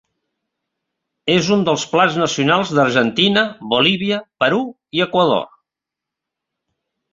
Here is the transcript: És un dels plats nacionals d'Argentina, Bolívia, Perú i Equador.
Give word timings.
És 1.33 1.49
un 1.55 1.65
dels 1.67 1.83
plats 1.91 2.17
nacionals 2.21 2.73
d'Argentina, 2.79 3.45
Bolívia, 3.75 4.19
Perú 4.45 4.65
i 5.01 5.07
Equador. 5.09 5.47